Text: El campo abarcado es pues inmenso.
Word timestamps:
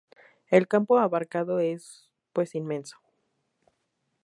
El 0.49 0.67
campo 0.67 0.97
abarcado 0.97 1.59
es 1.59 2.09
pues 2.33 2.55
inmenso. 2.55 2.97